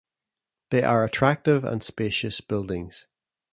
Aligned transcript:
They 0.71 0.81
are 0.81 1.03
attractive 1.03 1.63
and 1.63 1.83
spacious 1.83 2.41
buildings. 2.41 3.05